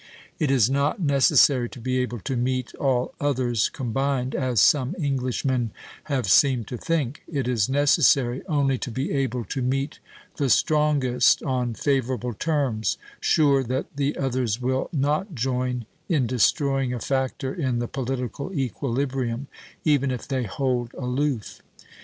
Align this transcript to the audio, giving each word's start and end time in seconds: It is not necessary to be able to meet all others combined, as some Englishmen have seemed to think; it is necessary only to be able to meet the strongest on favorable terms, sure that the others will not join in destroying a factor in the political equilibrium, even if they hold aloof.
It 0.39 0.49
is 0.49 0.67
not 0.67 0.99
necessary 0.99 1.69
to 1.69 1.79
be 1.79 1.99
able 1.99 2.19
to 2.21 2.35
meet 2.35 2.73
all 2.77 3.13
others 3.19 3.69
combined, 3.69 4.33
as 4.33 4.59
some 4.59 4.95
Englishmen 4.99 5.69
have 6.05 6.25
seemed 6.25 6.65
to 6.69 6.77
think; 6.79 7.21
it 7.31 7.47
is 7.47 7.69
necessary 7.69 8.41
only 8.47 8.79
to 8.79 8.89
be 8.89 9.11
able 9.11 9.45
to 9.45 9.61
meet 9.61 9.99
the 10.37 10.49
strongest 10.49 11.43
on 11.43 11.75
favorable 11.75 12.33
terms, 12.33 12.97
sure 13.19 13.63
that 13.63 13.95
the 13.95 14.17
others 14.17 14.59
will 14.59 14.89
not 14.91 15.35
join 15.35 15.85
in 16.09 16.25
destroying 16.25 16.95
a 16.95 16.99
factor 16.99 17.53
in 17.53 17.77
the 17.77 17.87
political 17.87 18.51
equilibrium, 18.51 19.45
even 19.85 20.09
if 20.09 20.27
they 20.27 20.45
hold 20.45 20.91
aloof. 20.97 21.61